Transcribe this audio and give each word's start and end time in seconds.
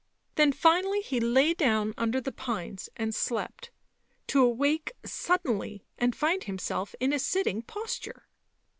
Then 0.33 0.51
finally 0.51 1.01
he 1.01 1.19
lay 1.19 1.53
down 1.53 1.93
under 1.95 2.19
the 2.19 2.31
pines 2.31 2.89
and 2.97 3.13
slept, 3.13 3.69
to 4.25 4.41
awake 4.43 4.93
suddenly 5.05 5.85
and 5.95 6.15
find 6.15 6.45
himself 6.45 6.95
in 6.99 7.13
a 7.13 7.19
sitting 7.19 7.61
posture. 7.61 8.25